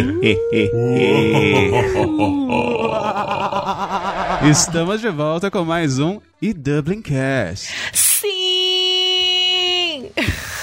[4.50, 7.74] Estamos de volta com mais um e Dublin Cast.
[7.92, 8.30] Sim!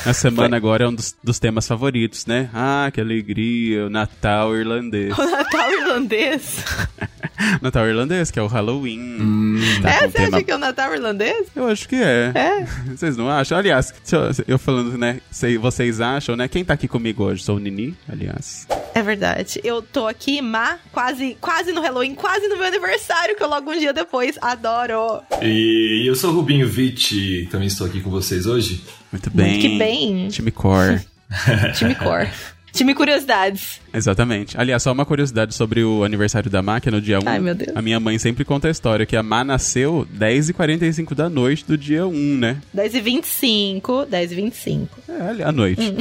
[0.06, 2.50] A semana agora é um dos, dos temas favoritos, né?
[2.54, 5.14] Ah, que alegria, o Natal irlandês.
[5.18, 5.87] O Natal irlandês.
[7.62, 9.00] Natal irlandês, que é o Halloween.
[9.20, 9.60] Hum.
[9.82, 11.48] Tá é, você tema- acha que é o Natal irlandês?
[11.56, 12.32] Eu acho que é.
[12.34, 12.66] É.
[12.96, 13.58] Vocês não acham?
[13.58, 15.20] Aliás, se eu, eu falando, né?
[15.30, 16.48] se vocês acham, né?
[16.48, 17.44] Quem tá aqui comigo hoje?
[17.44, 18.68] Sou o Nini, aliás.
[18.94, 19.60] É verdade.
[19.64, 23.72] Eu tô aqui, Má, quase, quase no Halloween, quase no meu aniversário, que eu logo
[23.72, 24.38] um dia depois.
[24.42, 25.22] Adoro!
[25.42, 28.84] E eu sou o Rubinho Vitti, também estou aqui com vocês hoje.
[29.12, 29.60] Muito bem.
[29.60, 30.28] que bem.
[30.30, 31.02] Time Core.
[31.78, 32.30] Time Core.
[32.78, 33.80] Time Curiosidades.
[33.94, 34.60] Exatamente.
[34.60, 37.24] Aliás, só uma curiosidade sobre o aniversário da Má, que é no dia 1.
[37.26, 37.72] Ai, meu Deus.
[37.76, 41.78] A minha mãe sempre conta a história que a Má nasceu 10h45 da noite do
[41.78, 42.58] dia 1, né?
[42.76, 44.88] 10h25, 10h25.
[45.10, 45.82] É, à noite.
[45.82, 45.98] Hum.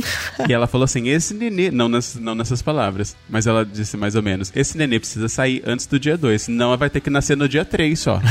[0.48, 4.15] E ela falou assim: esse nenê, não, nessas- não nessas palavras, mas ela disse mais
[4.15, 7.09] ou menos: esse nenê precisa sair antes do dia 2, senão ela vai ter que
[7.09, 8.20] nascer no dia 3 só.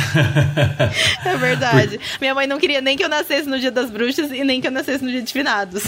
[1.26, 2.00] É verdade.
[2.22, 4.68] Minha mãe não queria nem que eu nascesse no dia das bruxas e nem que
[4.68, 5.84] eu nascesse no dia de finados.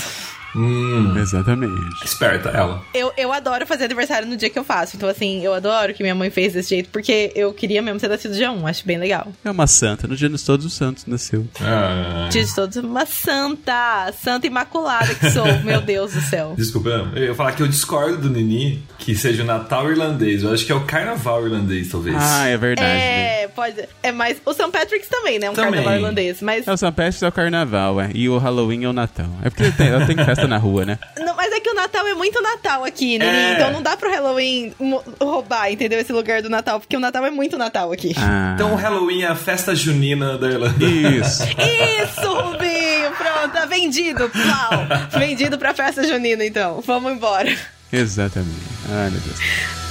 [0.55, 2.03] Hum, Exatamente.
[2.03, 2.81] esperta ela.
[2.93, 4.95] Eu, eu adoro fazer aniversário no dia que eu faço.
[4.95, 8.07] Então, assim, eu adoro que minha mãe fez desse jeito, porque eu queria mesmo ter
[8.07, 8.65] nascido dia 1.
[8.67, 9.31] Acho bem legal.
[9.43, 11.47] É uma santa, no dia de todos os santos nasceu.
[11.61, 16.53] Ah, Dia de todos, uma santa, santa imaculada que sou, meu Deus do céu.
[16.57, 20.43] desculpa, eu ia falar que eu discordo do Nini que seja o Natal irlandês.
[20.43, 22.15] Eu acho que é o Carnaval irlandês, talvez.
[22.19, 23.43] Ah, é verdade, né?
[23.43, 23.87] É, pode.
[24.03, 24.37] É mais.
[24.45, 24.69] O St.
[24.71, 25.49] Patrick's também, né?
[25.49, 25.73] Um Também.
[25.73, 26.41] carnaval irlandês.
[26.41, 26.67] Mas.
[26.67, 28.09] É o São Peste é o carnaval, é.
[28.13, 29.29] E o Halloween é o Natal.
[29.43, 30.99] É porque tem, ela tem festa na rua, né?
[31.19, 33.25] Não, mas é que o Natal é muito Natal aqui, né?
[33.25, 33.53] É.
[33.53, 34.73] Então não dá pro Halloween
[35.19, 35.99] roubar, entendeu?
[35.99, 38.13] Esse lugar do Natal, porque o Natal é muito Natal aqui.
[38.17, 38.51] Ah.
[38.53, 40.85] Então o Halloween é a festa junina da Irlanda.
[40.85, 41.43] Isso.
[41.43, 43.11] Isso, Rubinho!
[43.17, 44.29] Pronto, tá vendido.
[44.29, 45.19] Plau.
[45.19, 46.81] Vendido pra festa junina, então.
[46.85, 47.55] Vamos embora.
[47.91, 48.51] Exatamente.
[48.89, 49.39] Ai, meu Deus.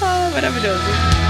[0.00, 1.26] Ah, maravilhoso.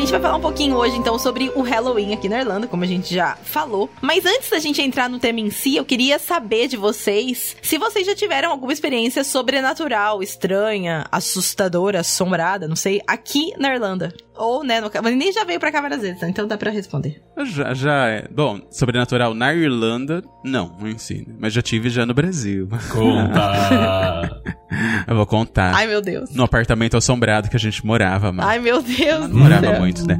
[0.00, 2.86] Gente vai falar um pouquinho hoje então sobre o Halloween aqui na Irlanda, como a
[2.86, 3.90] gente já falou.
[4.00, 7.76] Mas antes da gente entrar no tema em si, eu queria saber de vocês se
[7.76, 14.14] vocês já tiveram alguma experiência sobrenatural, estranha, assustadora, assombrada, não sei, aqui na Irlanda.
[14.40, 16.30] Ou, né, no mas nem já veio pra cá várias vezes, né?
[16.30, 17.22] então dá pra responder.
[17.44, 18.26] Já, já é.
[18.30, 21.36] Bom, sobrenatural na Irlanda, não, não ensino.
[21.38, 22.66] Mas já tive já no Brasil.
[22.90, 24.42] Conta.
[25.06, 25.74] Eu vou contar.
[25.74, 26.30] Ai, meu Deus.
[26.30, 28.48] No apartamento assombrado que a gente morava, mano.
[28.48, 29.78] Ai, meu Deus do morava céu.
[29.80, 30.18] muito, né?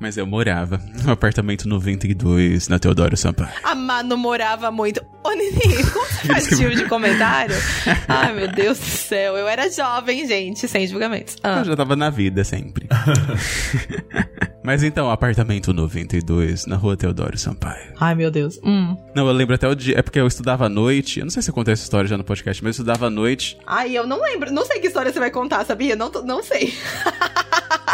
[0.00, 3.50] Mas eu morava no apartamento 92, na Teodoro Sampaio.
[3.62, 5.04] A Mano morava muito.
[5.22, 7.54] Ô, Nini, como você faz esse tipo de comentário?
[8.08, 9.36] Ai, meu Deus do céu.
[9.36, 11.36] Eu era jovem, gente, sem julgamentos.
[11.42, 11.58] Ah.
[11.58, 12.88] Eu já tava na vida sempre.
[14.62, 17.94] Mas então, apartamento 92, na rua Teodoro Sampaio.
[17.98, 18.60] Ai, meu Deus.
[18.62, 18.94] Hum.
[19.14, 19.98] Não, eu lembro até o dia.
[19.98, 21.18] É porque eu estudava à noite.
[21.18, 23.10] Eu não sei se eu contei essa história já no podcast, mas eu estudava à
[23.10, 23.56] noite.
[23.66, 24.52] Ai, eu não lembro.
[24.52, 25.96] Não sei que história você vai contar, sabia?
[25.96, 26.74] Não, não sei.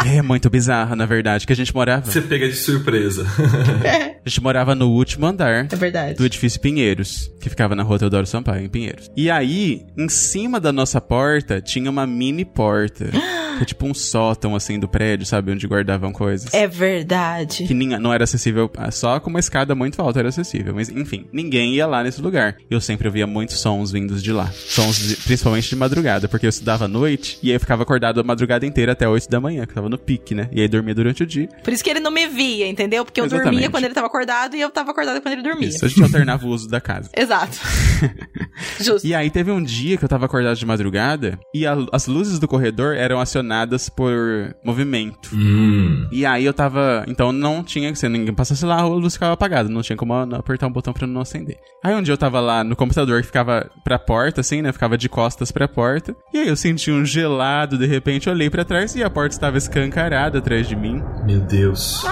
[0.05, 2.09] É muito bizarro, na verdade, que a gente morava.
[2.09, 3.25] Você pega de surpresa.
[4.23, 6.13] A gente morava no último andar É verdade.
[6.15, 9.09] do edifício Pinheiros, que ficava na rua Teodoro Sampaio, em Pinheiros.
[9.17, 13.09] E aí, em cima da nossa porta, tinha uma mini porta.
[13.61, 15.51] é tipo um sótão, assim, do prédio, sabe?
[15.51, 16.53] Onde guardavam coisas.
[16.53, 17.63] É verdade.
[17.65, 20.73] Que ninguém- não era acessível, só com uma escada muito alta era acessível.
[20.75, 22.55] Mas, enfim, ninguém ia lá nesse lugar.
[22.69, 24.51] Eu sempre ouvia muitos sons vindos de lá.
[24.51, 28.19] Sons, de- principalmente de madrugada, porque eu estudava à noite e aí eu ficava acordado
[28.19, 30.49] a madrugada inteira até 8 da manhã, que eu tava no pique, né?
[30.51, 31.47] E aí dormia durante o dia.
[31.63, 33.03] Por isso que ele não me via, entendeu?
[33.05, 33.51] Porque eu Exatamente.
[33.51, 35.67] dormia quando ele tava acordado e eu tava acordada quando ele dormia.
[35.69, 37.09] Isso, a gente alternava o uso da casa.
[37.15, 37.57] Exato.
[38.79, 39.05] Justo.
[39.07, 42.39] E aí teve um dia que eu tava acordado de madrugada e a- as luzes
[42.39, 43.46] do corredor eram acionadas
[43.89, 45.29] por movimento.
[45.33, 46.07] hum.
[46.11, 47.03] E aí eu tava.
[47.07, 49.69] Então não tinha que ser ninguém passasse lá, a luz ficava apagada.
[49.69, 51.57] Não tinha como apertar um botão pra não acender.
[51.83, 54.71] Aí um dia eu tava lá no computador que ficava pra porta, assim, né?
[54.71, 56.15] Ficava de costas pra porta.
[56.33, 59.57] E aí eu senti um gelado, de repente olhei pra trás e a porta estava
[59.57, 61.03] escancarada atrás de mim.
[61.25, 62.03] Meu Deus.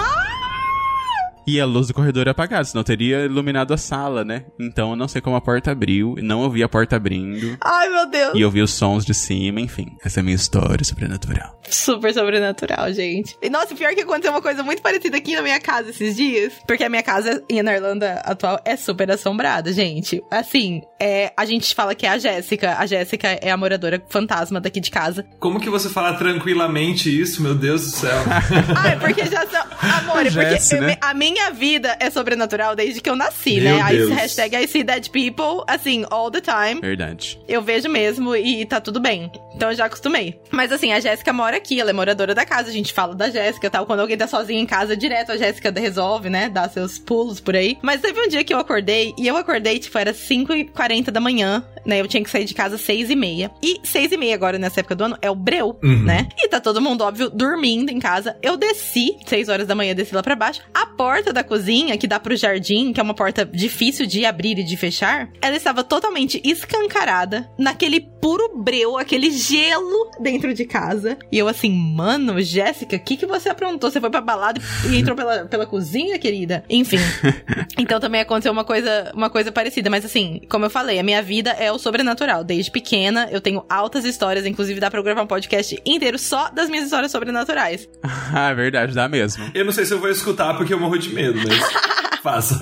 [1.46, 4.44] E a luz do corredor apagada, senão teria iluminado a sala, né?
[4.58, 7.56] Então eu não sei como a porta abriu, não ouvi a porta abrindo.
[7.62, 8.32] Ai, meu Deus.
[8.34, 9.86] E ouvi os sons de cima, enfim.
[10.04, 11.60] Essa é a minha história sobrenatural.
[11.68, 13.36] Super sobrenatural, gente.
[13.42, 16.52] E nossa, pior que aconteceu uma coisa muito parecida aqui na minha casa esses dias.
[16.66, 20.22] Porque a minha casa em- na Irlanda atual é super assombrada, gente.
[20.30, 22.76] Assim, é, a gente fala que é a Jéssica.
[22.78, 25.24] A Jéssica é a moradora fantasma daqui de casa.
[25.38, 28.16] Como que você fala tranquilamente isso, meu Deus do céu?
[28.76, 29.62] Ah, é porque já são.
[29.98, 30.96] Amor, é porque Jess, né?
[31.00, 33.82] a minha vida é sobrenatural desde que eu nasci, Meu né?
[33.82, 34.10] Aí, Deus.
[34.10, 36.80] hashtag I see dead people, assim, all the time.
[36.80, 37.38] Verdade.
[37.48, 39.30] Eu vejo mesmo e tá tudo bem.
[39.54, 40.38] Então eu já acostumei.
[40.50, 42.68] Mas assim, a Jéssica mora aqui, ela é moradora da casa.
[42.68, 43.86] A gente fala da Jéssica e tal.
[43.86, 46.48] Quando alguém tá sozinho em casa, direto a Jéssica resolve, né?
[46.50, 47.78] Dá seus pulos por aí.
[47.82, 51.64] Mas teve um dia que eu acordei e eu acordei, tipo, era 5h40 da manhã,
[51.84, 52.00] né?
[52.00, 53.50] Eu tinha que sair de casa 6h30.
[53.62, 56.02] E 6h30 agora, nessa época do ano, é o breu, Uhum.
[56.04, 56.28] né?
[56.38, 58.36] E tá todo mundo, óbvio, dormindo em casa.
[58.42, 60.60] Eu desci, 6 horas da manhã, desci lá pra baixo.
[60.74, 64.58] A porta da cozinha, que dá pro jardim, que é uma porta difícil de abrir
[64.58, 71.16] e de fechar, ela estava totalmente escancarada, naquele puro breu, aquele gelo dentro de casa.
[71.30, 73.90] E eu assim, mano, Jéssica, o que, que você aprontou?
[73.90, 74.60] Você foi pra balada
[74.90, 76.64] e entrou pela, pela cozinha, querida?
[76.68, 76.98] Enfim.
[77.78, 79.90] então também aconteceu uma coisa, uma coisa parecida.
[79.90, 82.42] Mas assim, como eu falei, a minha vida é o sobrenatural.
[82.42, 84.46] Desde pequena, eu tenho altas histórias.
[84.46, 87.88] Inclusive, dá pra eu gravar um podcast inteiro só das minhas histórias sobrenaturais.
[88.34, 89.50] Ah, verdade, dá mesmo.
[89.54, 92.58] Eu não sei se eu vou escutar porque eu morro de medo, mas faça.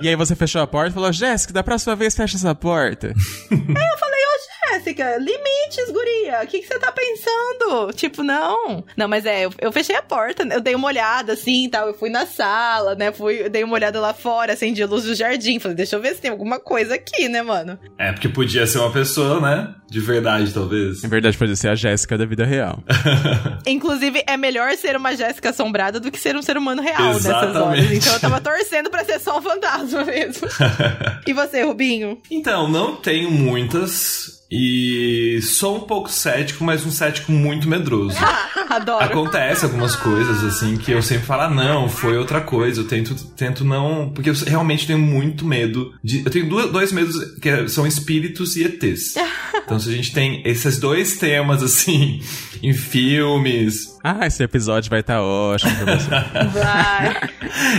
[0.00, 3.08] E aí você fechou a porta e falou, Jéssica, da próxima vez fecha essa porta.
[3.08, 6.40] Eu falei, ô Jéssica, limites, guria.
[6.42, 7.92] O que que você tá pensando?
[7.94, 8.84] Tipo, não.
[8.96, 10.56] Não, mas é, eu, eu fechei a porta, né?
[10.56, 11.88] eu dei uma olhada assim e tal.
[11.88, 13.12] Eu fui na sala, né?
[13.12, 15.58] Fui, dei uma olhada lá fora, acendi a luz do jardim.
[15.58, 17.78] Falei, deixa eu ver se tem alguma coisa aqui, né, mano?
[17.98, 19.74] É, porque podia ser uma pessoa, né?
[19.90, 21.02] De verdade, talvez.
[21.02, 22.82] Na verdade, pode ser a Jéssica da vida real.
[23.66, 27.26] Inclusive, é melhor ser uma Jéssica assombrada do que ser um ser humano real nessas
[27.26, 27.50] horas.
[27.50, 27.94] Exatamente.
[27.96, 30.48] Então eu tava torcendo pra ser só um fantasma mesmo.
[31.26, 32.18] e você, Rubinho?
[32.30, 34.41] Então, não tenho muitas.
[34.54, 38.18] E sou um pouco cético, mas um cético muito medroso.
[38.68, 39.02] Adoro.
[39.02, 42.82] Acontece algumas coisas, assim, que eu sempre falo, ah, não, foi outra coisa.
[42.82, 44.10] Eu tento, tento não.
[44.10, 46.22] Porque eu realmente tenho muito medo de.
[46.22, 49.14] Eu tenho dois medos que são espíritos e ETs.
[49.64, 52.20] Então, se a gente tem esses dois temas, assim,
[52.62, 56.10] em filmes, Ah, esse episódio vai estar ótimo pra você.
[56.58, 57.30] Vai.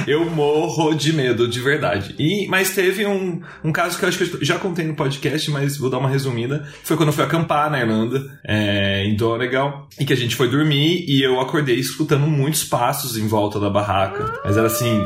[0.07, 2.15] eu morro de medo, de verdade.
[2.17, 5.51] E, mas teve um, um caso que eu acho que eu já contei no podcast,
[5.51, 6.65] mas vou dar uma resumida.
[6.83, 10.49] Foi quando eu fui acampar na Irlanda, é, em Donegal, e que a gente foi
[10.49, 14.39] dormir e eu acordei escutando muitos passos em volta da barraca.
[14.45, 15.03] Mas era assim,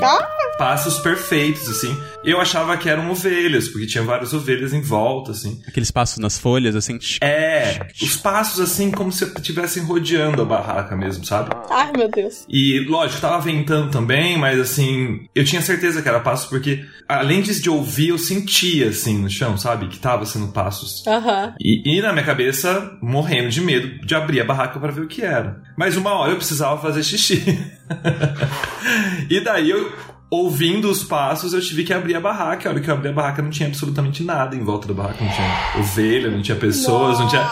[0.58, 1.96] passos perfeitos, assim.
[2.24, 5.62] Eu achava que eram ovelhas, porque tinha várias ovelhas em volta, assim.
[5.68, 6.98] Aqueles passos nas folhas, assim.
[7.22, 11.50] É, os passos assim como se estivessem rodeando a barraca mesmo, sabe?
[11.70, 12.46] Ai, meu Deus.
[12.50, 17.42] E, lógico, tava ventando também, mas assim, eu tinha certeza que era passos, porque além
[17.42, 19.88] de de ouvir, eu sentia assim no chão, sabe?
[19.88, 21.06] Que tava sendo passos.
[21.08, 21.56] Aham.
[21.60, 25.08] E, e na minha cabeça, morrendo de medo de abrir a barraca pra ver o
[25.08, 25.62] que era.
[25.76, 27.44] Mas uma hora eu precisava fazer xixi.
[29.30, 29.92] e daí eu.
[30.30, 32.68] Ouvindo os passos, eu tive que abrir a barraca.
[32.68, 35.24] A hora que eu abri a barraca, não tinha absolutamente nada em volta da barraca.
[35.24, 37.50] Não tinha ovelha, não tinha pessoas, não tinha.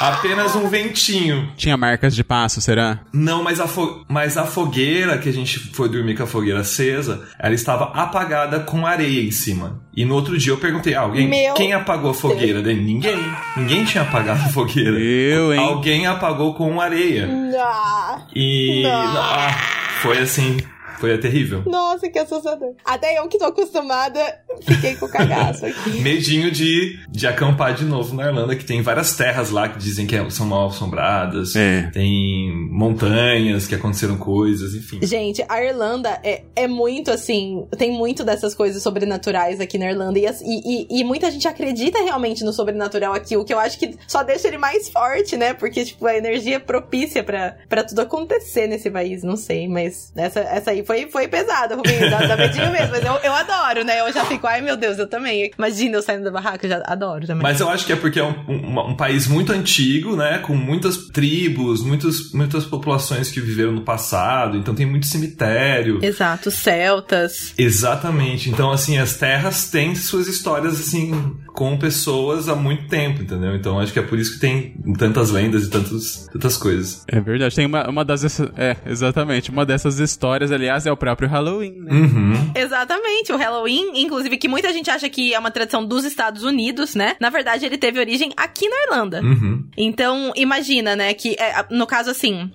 [0.00, 1.52] Apenas um ventinho.
[1.56, 2.98] Tinha marcas de passo, será?
[3.12, 6.60] Não, mas a, fo- mas a fogueira que a gente foi dormir com a fogueira
[6.60, 9.80] acesa, ela estava apagada com areia em cima.
[9.96, 12.60] E no outro dia eu perguntei, ah, alguém, Meu quem apagou a fogueira?
[12.60, 13.16] Daí, ninguém.
[13.56, 14.98] Ninguém tinha apagado a fogueira.
[14.98, 15.60] Eu, hein?
[15.60, 17.30] Alguém apagou com areia.
[17.56, 18.18] Ah.
[18.34, 18.90] E Não.
[19.22, 19.56] ah,
[20.02, 20.58] foi assim,
[21.04, 21.62] foi terrível.
[21.66, 22.72] Nossa, que assustador.
[22.82, 24.20] Até eu que tô acostumada,
[24.62, 25.90] fiquei com cagaço aqui.
[26.00, 30.06] Medinho de, de acampar de novo na Irlanda, que tem várias terras lá que dizem
[30.06, 31.54] que são mal assombradas.
[31.54, 31.90] É.
[31.92, 35.00] Tem montanhas que aconteceram coisas, enfim.
[35.02, 37.66] Gente, a Irlanda é, é muito assim.
[37.76, 40.18] Tem muito dessas coisas sobrenaturais aqui na Irlanda.
[40.18, 43.94] E, e, e, muita gente acredita realmente no sobrenatural aqui, o que eu acho que
[44.06, 45.52] só deixa ele mais forte, né?
[45.52, 49.22] Porque, tipo, a energia é propícia para tudo acontecer nesse país.
[49.22, 52.10] Não sei, mas essa, essa aí foi, foi pesada, Rubinho.
[52.10, 52.90] Dá, dá medinho mesmo.
[52.90, 54.00] Mas eu, eu adoro, né?
[54.00, 55.50] Eu já fico, ai meu Deus, eu também.
[55.56, 57.42] Imagina eu saindo da barraca, eu já adoro também.
[57.42, 60.38] Mas eu acho que é porque é um, um, um país muito antigo, né?
[60.38, 64.56] Com muitas tribos, muitos, muitas populações que viveram no passado.
[64.56, 65.98] Então tem muito cemitério.
[66.02, 67.54] Exato, celtas.
[67.58, 68.50] Exatamente.
[68.50, 73.54] Então, assim, as terras têm suas histórias, assim, com pessoas há muito tempo, entendeu?
[73.54, 77.04] Então acho que é por isso que tem tantas lendas e tantos, tantas coisas.
[77.06, 77.54] É verdade.
[77.54, 78.24] Tem uma, uma das.
[78.56, 79.50] É, exatamente.
[79.50, 81.92] Uma dessas histórias, aliás, é o próprio Halloween, né?
[81.92, 82.52] Uhum.
[82.54, 83.32] Exatamente.
[83.32, 87.16] O Halloween, inclusive, que muita gente acha que é uma tradição dos Estados Unidos, né?
[87.20, 89.20] Na verdade, ele teve origem aqui na Irlanda.
[89.22, 89.64] Uhum.
[89.76, 91.14] Então, imagina, né?
[91.14, 92.50] Que é, no caso, assim,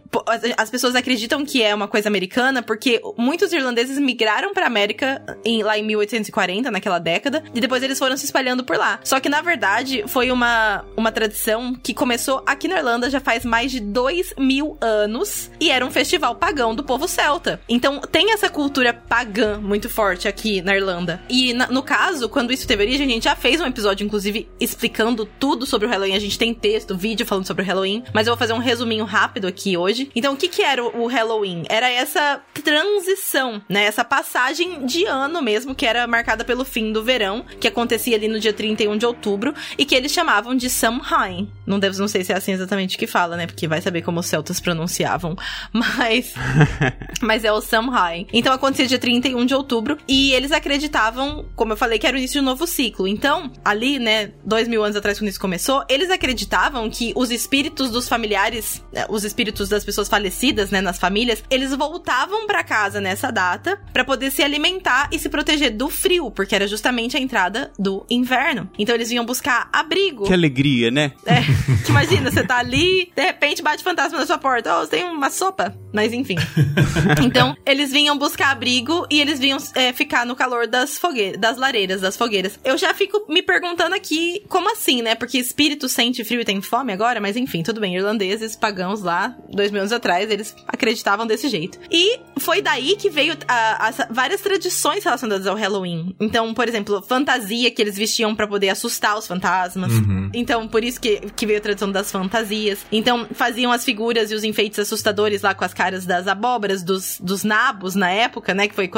[0.58, 5.64] as pessoas acreditam que é uma coisa americana porque muitos irlandeses migraram pra América em,
[5.64, 9.00] lá em 1840, naquela década, e depois eles foram se espalhando por lá.
[9.04, 13.46] Só que, na verdade, foi uma, uma tradição que começou aqui na Irlanda já faz
[13.46, 17.60] mais de dois mil anos e era um festival pagão do povo celta.
[17.68, 21.22] Então, tem essa cultura pagã muito forte aqui na Irlanda.
[21.30, 24.50] E, na, no caso, quando isso teve origem, a gente já fez um episódio, inclusive,
[24.60, 26.16] explicando tudo sobre o Halloween.
[26.16, 29.06] A gente tem texto, vídeo falando sobre o Halloween, mas eu vou fazer um resuminho
[29.06, 30.10] rápido aqui hoje.
[30.16, 31.63] Então, o que que era o Halloween?
[31.70, 33.84] Era essa transição, né?
[33.84, 38.28] Essa passagem de ano mesmo, que era marcada pelo fim do verão, que acontecia ali
[38.28, 41.51] no dia 31 de outubro, e que eles chamavam de Samhain.
[41.66, 43.46] Não, devo, não sei se é assim exatamente que fala, né?
[43.46, 45.36] Porque vai saber como os celtas pronunciavam.
[45.72, 46.34] Mas.
[47.22, 47.99] mas é o Samhain.
[48.32, 52.18] Então acontecia dia 31 de outubro, e eles acreditavam, como eu falei, que era o
[52.18, 53.08] início de um novo ciclo.
[53.08, 57.89] Então, ali, né, dois mil anos atrás, quando isso começou, eles acreditavam que os espíritos
[57.89, 63.01] dos familiares, né, os espíritos das pessoas falecidas, né, nas famílias, eles voltavam para casa
[63.01, 67.20] nessa data para poder se alimentar e se proteger do frio, porque era justamente a
[67.20, 68.70] entrada do inverno.
[68.77, 70.25] Então eles vinham buscar abrigo.
[70.25, 71.12] Que alegria, né?
[71.25, 71.41] É,
[71.84, 74.77] que imagina, você tá ali, de repente bate fantasma na sua porta.
[74.77, 75.75] Oh, você tem uma sopa?
[75.94, 76.36] Mas enfim.
[77.24, 81.58] então, eles vinham buscar abrigo e eles vinham é, ficar no calor das fogueiras, das
[81.58, 82.60] lareiras, das fogueiras.
[82.63, 85.15] Eu já fico me perguntando aqui, como assim, né?
[85.15, 87.96] Porque espírito sente frio e tem fome agora, mas enfim, tudo bem.
[87.96, 91.79] Irlandeses, pagãos lá, dois mil anos atrás, eles acreditavam desse jeito.
[91.91, 96.15] E foi daí que veio a, a, várias tradições relacionadas ao Halloween.
[96.19, 99.91] Então, por exemplo, fantasia que eles vestiam para poder assustar os fantasmas.
[99.91, 100.29] Uhum.
[100.34, 102.79] Então, por isso que, que veio a tradição das fantasias.
[102.91, 107.19] Então, faziam as figuras e os enfeites assustadores lá com as caras das abóboras, dos,
[107.19, 108.68] dos nabos na época, né?
[108.68, 108.90] Que foi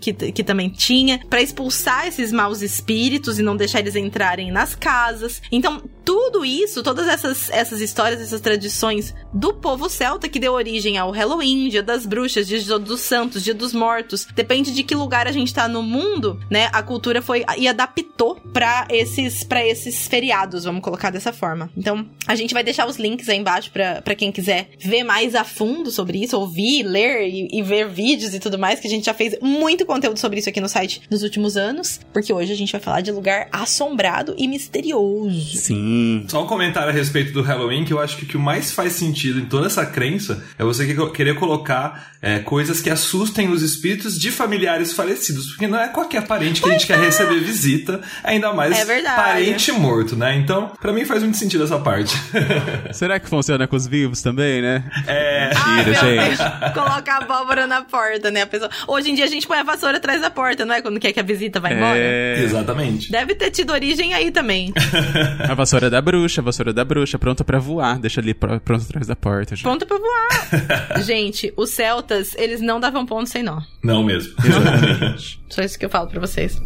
[0.00, 4.74] que, que também tinha, para expulsar esses maus espíritos e não deixar eles entrarem nas
[4.74, 5.42] casas.
[5.50, 10.98] Então, tudo isso, todas essas, essas histórias, essas tradições do povo celta que deu origem
[10.98, 14.26] ao Halloween, Dia das Bruxas, Dia dos Santos, Dia dos Mortos.
[14.34, 16.68] Depende de que lugar a gente tá no mundo, né?
[16.72, 21.70] A cultura foi e adaptou para esses para esses feriados, vamos colocar dessa forma.
[21.76, 25.44] Então, a gente vai deixar os links aí embaixo para quem quiser ver mais a
[25.44, 29.06] fundo sobre isso, ouvir, ler e, e ver vídeos e tudo mais, que a gente
[29.06, 32.56] já fez muito conteúdo sobre isso aqui no site nos últimos anos, porque hoje a
[32.56, 35.56] gente vai falar de lugar assombrado e misterioso.
[35.58, 35.89] Sim.
[36.28, 38.92] Só um comentário a respeito do Halloween, que eu acho que o que mais faz
[38.94, 44.18] sentido em toda essa crença é você querer colocar é, coisas que assustem os espíritos
[44.18, 48.52] de familiares falecidos, porque não é qualquer parente que a gente quer receber visita, ainda
[48.52, 49.16] mais É verdade.
[49.16, 50.36] parente morto, né?
[50.36, 52.14] Então, pra mim faz muito sentido essa parte.
[52.92, 54.84] Será que funciona com os vivos também, né?
[55.06, 55.48] é.
[55.48, 56.36] Mentira, meu gente.
[56.38, 56.72] Deus.
[56.74, 58.42] Colocar a abóbora na porta, né?
[58.42, 58.70] A pessoa...
[58.86, 60.82] Hoje em dia a gente põe a vassoura atrás da porta, não é?
[60.82, 61.96] Quando quer que a visita vá embora.
[61.98, 62.42] É.
[62.42, 63.10] Exatamente.
[63.10, 64.72] Deve ter tido origem aí também.
[65.48, 67.98] A vassoura da bruxa, vassoura da bruxa, pronta pra voar.
[67.98, 69.54] Deixa ali pr- pronto atrás da porta.
[69.56, 69.68] Já.
[69.68, 71.00] Ponto pra voar.
[71.06, 73.62] Gente, os celtas, eles não davam ponto sem nó.
[73.82, 74.34] Não mesmo.
[74.44, 75.40] Exatamente.
[75.48, 76.60] Só isso que eu falo pra vocês.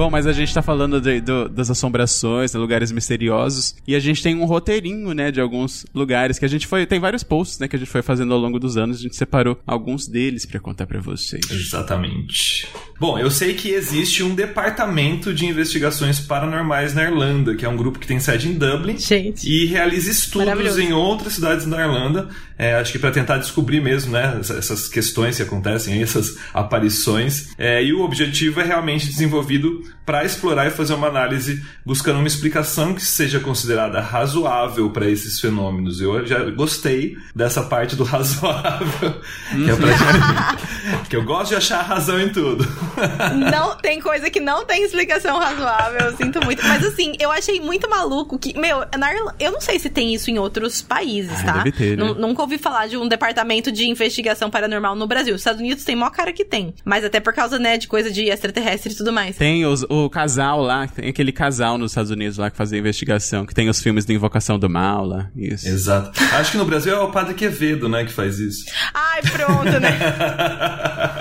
[0.00, 3.74] Bom, mas a gente tá falando de- do- das assombrações, de lugares misteriosos.
[3.86, 6.86] E a gente tem um roteirinho, né, de alguns lugares que a gente foi.
[6.86, 8.96] Tem vários posts, né, que a gente foi fazendo ao longo dos anos.
[8.98, 11.42] A gente separou alguns deles pra contar pra vocês.
[11.50, 12.66] Exatamente.
[12.98, 17.76] Bom, eu sei que existe um departamento de investigações paranormais na Irlanda, que é um
[17.76, 19.46] grupo que tem sede em Dublin Gente.
[19.46, 22.28] e realiza estudos em outras cidades da Irlanda.
[22.62, 26.36] é, acho que para tentar descobrir mesmo, né, essa- essas questões que acontecem, aí, essas
[26.52, 27.48] aparições.
[27.56, 32.26] É, e o objetivo é realmente desenvolvido para explorar e fazer uma análise buscando uma
[32.26, 36.00] explicação que seja considerada razoável para esses fenômenos.
[36.00, 39.20] Eu já gostei dessa parte do razoável,
[39.50, 40.56] que, é pra-
[41.08, 42.66] que eu gosto de achar razão em tudo.
[43.52, 46.62] Não, tem coisa que não tem explicação razoável, eu sinto muito.
[46.66, 50.14] Mas assim, eu achei muito maluco que, meu, na Irlanda, eu não sei se tem
[50.14, 51.52] isso em outros países, Ah, tá?
[51.58, 52.04] deve ter, né?
[52.04, 55.34] Nu- Nunca ouvi falar de um departamento de investigação paranormal no Brasil.
[55.34, 56.74] Os Estados Unidos tem maior cara que tem.
[56.84, 59.36] Mas até por causa, né, de coisa de extraterrestre e tudo mais.
[59.36, 63.46] Tem os- o casal lá, tem aquele casal nos Estados Unidos lá que fazia investigação,
[63.46, 65.30] que tem os filmes de Invocação do Mal lá.
[65.36, 65.68] Isso.
[65.68, 66.12] Exato.
[66.34, 68.64] Acho que no Brasil é o Padre Quevedo, né, que faz isso.
[68.92, 69.98] Ai, pronto, né?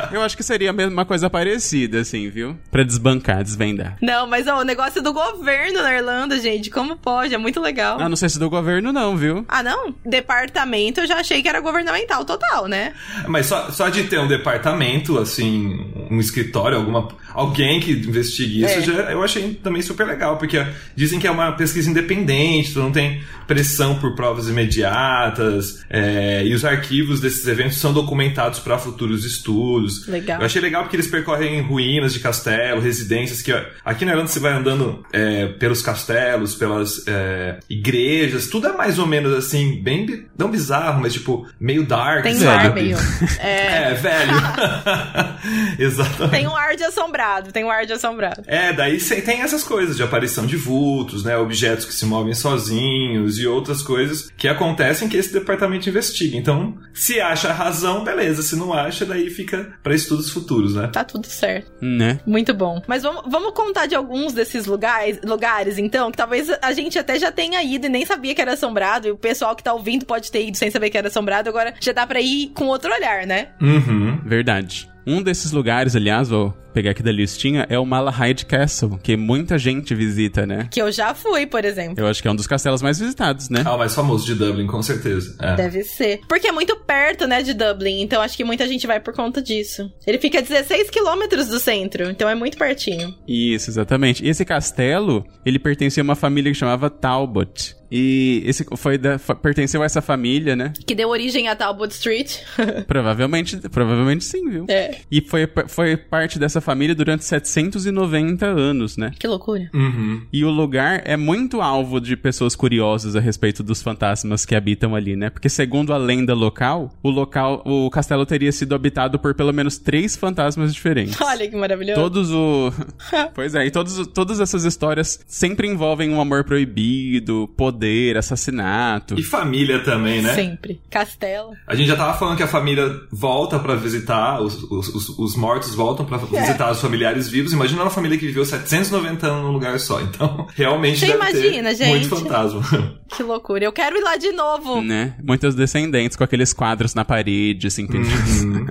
[0.11, 2.57] Eu acho que seria a mesma coisa parecida, assim, viu?
[2.71, 3.97] Pra desbancar, desvendar.
[4.01, 7.33] Não, mas ó, o negócio do governo na Irlanda, gente, como pode?
[7.33, 7.97] É muito legal.
[7.99, 9.45] Ah, não sei se do governo não, viu?
[9.47, 9.93] Ah, não?
[10.05, 12.93] Departamento eu já achei que era governamental total, né?
[13.27, 18.79] Mas só, só de ter um departamento, assim, um escritório, alguma, alguém que investigue isso,
[18.79, 18.81] É.
[18.81, 20.65] já, eu achei também super legal, porque
[20.95, 26.53] dizem que é uma pesquisa independente, tu não tem pressão por provas imediatas, é, e
[26.53, 30.07] os arquivos desses eventos são documentados para futuros estudos.
[30.07, 30.39] Legal.
[30.39, 34.29] Eu achei legal porque eles percorrem ruínas de castelo, residências, que ó, aqui na Irlanda
[34.29, 39.81] você vai andando é, pelos castelos, pelas é, igrejas, tudo é mais ou menos assim,
[39.81, 42.67] bem, não bizarro, mas tipo, meio dark, Tem sabe?
[42.67, 42.97] ar meio.
[43.39, 44.33] É, É, velho.
[45.79, 46.31] Exatamente.
[46.31, 48.28] tem um ar de assombrado, tem um ar de assombrado.
[48.47, 51.37] É, daí tem essas coisas de aparição de vultos, né?
[51.37, 56.37] Objetos que se movem sozinhos e outras coisas que acontecem que esse departamento investiga.
[56.37, 58.41] Então, se acha razão, beleza.
[58.41, 60.87] Se não acha, daí fica para estudos futuros, né?
[60.87, 61.71] Tá tudo certo.
[61.81, 62.19] Né?
[62.25, 62.81] Muito bom.
[62.87, 67.17] Mas vamos, vamos contar de alguns desses lugares, lugares, então, que talvez a gente até
[67.17, 69.07] já tenha ido e nem sabia que era assombrado.
[69.07, 71.49] E o pessoal que tá ouvindo pode ter ido sem saber que era assombrado.
[71.49, 73.49] Agora já dá pra ir com outro olhar, né?
[73.61, 74.19] Uhum.
[74.25, 74.89] Verdade.
[75.05, 79.57] Um desses lugares, aliás, vou pegar aqui da listinha, é o Malahide Castle, que muita
[79.57, 80.67] gente visita, né?
[80.71, 81.95] Que eu já fui, por exemplo.
[81.97, 83.63] Eu acho que é um dos castelos mais visitados, né?
[83.65, 85.35] Ah, o mais famoso de Dublin, com certeza.
[85.39, 85.55] É.
[85.55, 86.21] Deve ser.
[86.27, 88.01] Porque é muito perto, né, de Dublin.
[88.01, 89.91] Então acho que muita gente vai por conta disso.
[90.05, 92.09] Ele fica a 16 quilômetros do centro.
[92.09, 93.15] Então é muito pertinho.
[93.27, 94.25] Isso, exatamente.
[94.25, 97.79] E esse castelo, ele pertencia a uma família que chamava Talbot.
[97.91, 100.73] E esse foi da, pertenceu a essa família, né?
[100.85, 102.37] Que deu origem a Talbot Street.
[102.87, 104.65] Provavelmente, provavelmente sim, viu?
[104.69, 104.97] é.
[105.11, 109.11] E foi, foi parte dessa família durante 790 anos, né?
[109.17, 109.69] Que loucura.
[109.73, 110.21] Uhum.
[110.31, 114.95] E o lugar é muito alvo de pessoas curiosas a respeito dos fantasmas que habitam
[114.95, 115.29] ali, né?
[115.29, 119.77] Porque segundo a lenda local, o local, o castelo teria sido habitado por pelo menos
[119.77, 121.19] três fantasmas diferentes.
[121.21, 121.99] Olha que maravilhoso.
[122.01, 122.71] Todos o.
[123.33, 129.19] pois é, e todos, todas essas histórias sempre envolvem um amor proibido, poder, assassinato.
[129.19, 130.33] E família também, né?
[130.33, 130.81] Sempre.
[130.89, 131.51] Castelo.
[131.67, 135.35] A gente já tava falando que a família volta pra visitar, os, os, os- os
[135.35, 137.53] mortos voltam pra visitar os familiares vivos.
[137.53, 140.01] Imagina uma família que viveu 790 anos num lugar só.
[140.01, 141.89] Então, realmente Você deve imagina, ter gente?
[141.89, 142.99] muito fantasma.
[143.09, 143.63] Que loucura.
[143.65, 144.81] Eu quero ir lá de novo.
[144.81, 145.15] Né?
[145.23, 148.43] Muitos descendentes com aqueles quadros na parede, assim, pedidos.
[148.43, 148.67] Uhum.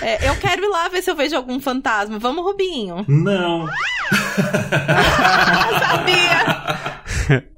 [0.00, 2.16] É, eu quero ir lá ver se eu vejo algum fantasma.
[2.18, 3.04] Vamos, Rubinho.
[3.08, 3.66] Não.
[5.80, 7.48] Sabia.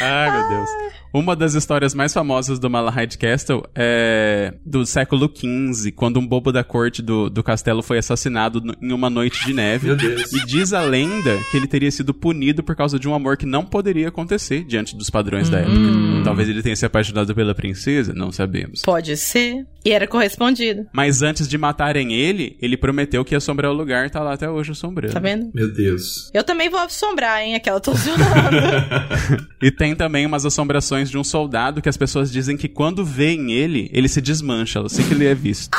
[0.00, 0.70] Ai, meu Deus.
[1.12, 6.52] Uma das histórias mais famosas do Malahide Castle é do século XV, quando um bobo
[6.52, 9.88] da corte do, do castelo foi assassinado no- em uma noite de neve.
[9.88, 10.32] Meu Deus.
[10.32, 13.46] E diz a lenda que ele teria sido punido por causa de um amor que
[13.46, 15.76] não poderia acontecer diante dos padrões da época.
[16.24, 18.82] Talvez ele tenha se apaixonado pela princesa, não sabemos.
[18.82, 19.66] Pode ser.
[19.84, 20.86] E era correspondido.
[20.92, 24.34] Mas antes de matarem ele, ele prometeu que ia assombrar o lugar e tá lá
[24.34, 25.14] até hoje assombrando.
[25.14, 25.50] Tá vendo?
[25.54, 26.30] Meu Deus.
[26.34, 27.54] Eu também vou assombrar, hein?
[27.54, 28.20] Aquela tô zoando.
[29.62, 33.52] E tem também umas assombrações de um soldado que as pessoas dizem que quando veem
[33.52, 35.70] ele, ele se desmancha assim que ele é visto.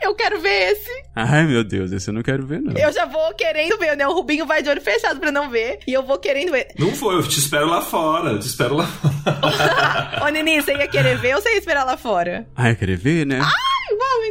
[0.00, 0.90] eu quero ver esse.
[1.14, 2.72] Ai, meu Deus, esse eu não quero ver, não.
[2.74, 4.06] Eu já vou querendo ver, né?
[4.06, 5.80] O Rubinho vai de olho fechado pra não ver.
[5.86, 6.68] E eu vou querendo ver.
[6.78, 8.30] Não foi, eu te espero lá fora.
[8.30, 10.24] Eu te espero lá fora.
[10.24, 12.46] Ô, Nini, você ia querer ver ou você ia esperar lá fora?
[12.56, 13.40] Ai, eu querer ver, né?
[13.42, 13.79] Ai,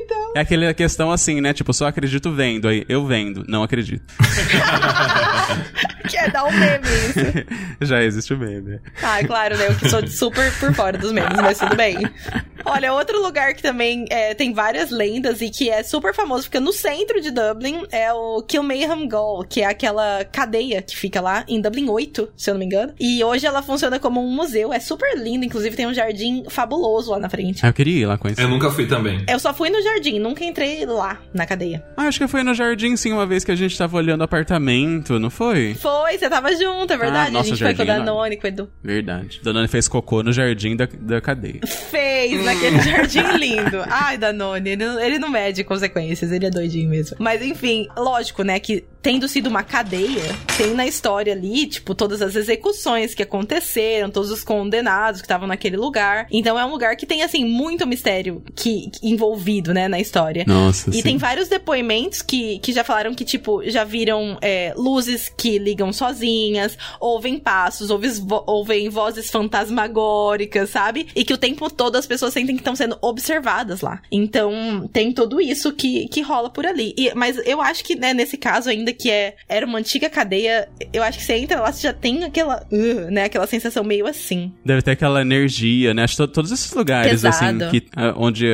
[0.09, 0.33] então.
[0.35, 1.53] É aquela questão assim, né?
[1.53, 2.67] Tipo, só acredito vendo.
[2.67, 4.03] Aí, eu vendo, não acredito.
[6.09, 7.45] Que é dar um meme isso.
[7.85, 8.79] Já existe o meme.
[9.01, 9.67] Ah, é claro, né?
[9.67, 11.97] Eu que sou super por fora dos memes, mas tudo bem.
[12.65, 16.59] Olha, outro lugar que também é, tem várias lendas e que é super famoso, fica
[16.59, 21.43] no centro de Dublin, é o Kilmainham Gaol, que é aquela cadeia que fica lá
[21.47, 22.93] em Dublin 8, se eu não me engano.
[22.99, 27.11] E hoje ela funciona como um museu, é super lindo, inclusive tem um jardim fabuloso
[27.11, 27.65] lá na frente.
[27.65, 28.43] Ah, eu queria ir lá conhecer.
[28.43, 29.23] Eu nunca fui também.
[29.27, 31.83] Eu só fui no jardim, nunca entrei lá, na cadeia.
[31.97, 35.19] Ah, acho que foi no jardim, sim, uma vez que a gente tava olhando apartamento,
[35.19, 35.73] não foi?
[35.75, 37.29] Foi, você tava junto, é verdade.
[37.29, 38.69] Ah, nossa, a gente foi com o jardim Danone, com o Edu.
[38.83, 39.39] Verdade.
[39.43, 41.59] Danone fez cocô no jardim da, da cadeia.
[41.65, 43.83] Fez naquele jardim lindo.
[43.87, 47.17] Ai, Danone, ele, não- ele não mede consequências, ele é doidinho mesmo.
[47.19, 50.23] Mas enfim, lógico, né, que tendo sido uma cadeia,
[50.57, 55.47] tem na história ali, tipo, todas as execuções que aconteceram, todos os condenados que estavam
[55.47, 56.27] naquele lugar.
[56.31, 60.43] Então é um lugar que tem, assim, muito mistério que, que- envolvido, né, na história.
[60.47, 61.01] Nossa, E sim.
[61.03, 65.91] tem vários depoimentos que, que já falaram que, tipo, já viram é, luzes que ligam
[65.91, 71.07] sozinhas, ouvem passos, ouvem, vo- ouvem vozes fantasmagóricas, sabe?
[71.15, 74.01] E que o tempo todo as pessoas sentem que estão sendo observadas lá.
[74.11, 76.93] Então, tem tudo isso que, que rola por ali.
[76.97, 80.69] E- mas eu acho que, né, nesse caso, ainda que é, era uma antiga cadeia,
[80.93, 84.05] eu acho que você entra lá, você já tem aquela, uh, né, aquela sensação meio
[84.07, 84.51] assim.
[84.63, 86.03] Deve ter aquela energia, né?
[86.03, 87.63] Acho que to- todos esses lugares, Pesado.
[87.65, 88.45] assim, que, ah, onde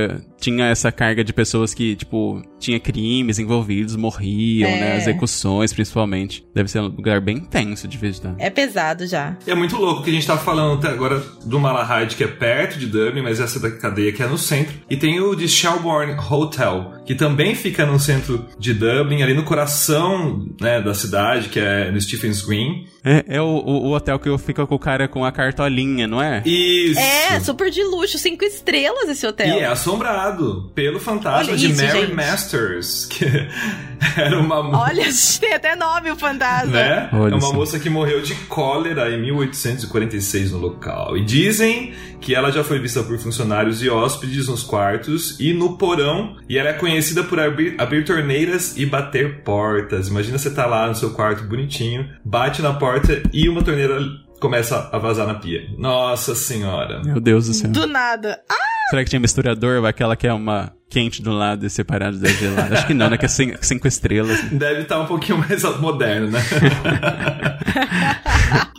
[0.45, 4.79] tinha essa carga de pessoas que, tipo, tinha crimes envolvidos, morriam, É.
[4.79, 4.97] né?
[4.97, 6.45] Execuções, principalmente.
[6.53, 8.35] Deve ser um lugar bem tenso de visitar.
[8.37, 9.35] É pesado já.
[9.47, 12.77] É muito louco que a gente tá falando até agora do Malahide, que é perto
[12.77, 14.75] de Dublin, mas essa da cadeia que é no centro.
[14.87, 19.43] E tem o de Shelbourne Hotel, que também fica no centro de Dublin, ali no
[19.43, 22.85] coração né, da cidade, que é no Stephens Green.
[23.05, 26.21] É, é o, o- o hotel que fica com o cara com a cartolinha, não
[26.21, 26.41] é?
[26.45, 26.99] Isso!
[26.99, 29.47] É, super de luxo, cinco estrelas esse hotel.
[29.57, 32.13] E é assombrado pelo fantasma Olha de isso, Mary gente.
[32.13, 33.25] Masters, que
[34.17, 35.05] era uma mo- Olha,
[35.39, 36.71] tem até nome o fantasma.
[36.71, 37.09] né?
[37.13, 37.53] Olha é uma só.
[37.53, 41.15] moça que morreu de cólera em 1846 no local.
[41.17, 45.77] E dizem que ela já foi vista por funcionários e hóspedes nos quartos e no
[45.77, 46.37] porão.
[46.49, 50.07] E ela é conhecida por abrir, abrir torneiras e bater portas.
[50.07, 52.94] Imagina você tá lá no seu quarto bonitinho, bate na porta
[53.33, 53.99] e uma torneira
[54.39, 55.61] começa a vazar na pia.
[55.77, 57.01] Nossa senhora.
[57.03, 57.71] Meu Deus do céu.
[57.71, 58.39] Do nada.
[58.49, 58.55] Ah,
[58.89, 62.17] Será que tinha misturador ou aquela que é uma quente de um lado e separada
[62.17, 62.75] da gelada?
[62.75, 63.17] Acho que não, né?
[63.17, 64.39] Que é cin- cinco estrelas.
[64.51, 66.39] Deve estar um pouquinho mais moderno, né?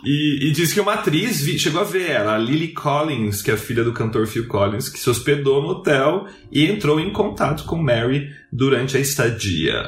[0.05, 3.51] e, e diz que uma atriz vi- chegou a ver ela, a Lily Collins, que
[3.51, 7.11] é a filha do cantor Phil Collins, que se hospedou no hotel e entrou em
[7.11, 9.87] contato com Mary durante a estadia.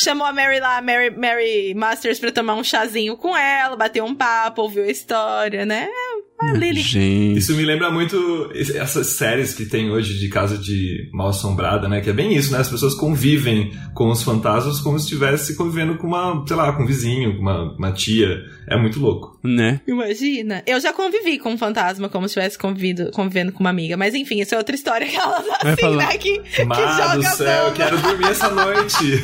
[0.00, 4.14] Chamou a Mary lá, Mary, Mary Masters, pra tomar um chazinho com ela, bater um
[4.14, 5.88] papo, ouviu a história, né?
[6.54, 6.80] Lily.
[6.80, 7.38] Gente.
[7.38, 12.00] Isso me lembra muito essas séries que tem hoje de casa de mal assombrada, né?
[12.00, 12.58] Que é bem isso, né?
[12.58, 16.82] As pessoas convivem com os fantasmas como se estivesse convivendo com uma, sei lá, com
[16.82, 18.38] um vizinho, com uma, uma tia.
[18.68, 19.38] É muito louco.
[19.42, 19.80] Né?
[19.86, 20.62] Imagina.
[20.66, 23.96] Eu já convivi com um fantasma como se estivesse convivido, convivendo com uma amiga.
[23.96, 26.06] Mas enfim, isso é outra história que ela Vai assim, falar.
[26.08, 26.18] né?
[26.18, 29.22] Que, que Mas do joga céu, eu quero dormir essa noite.